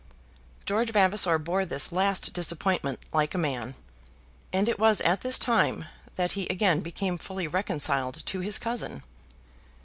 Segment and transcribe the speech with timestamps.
[0.65, 3.75] George Vavasor bore this last disappointment like a man,
[4.51, 5.85] and it was at this time
[6.15, 9.03] that he again became fully reconciled to his cousin.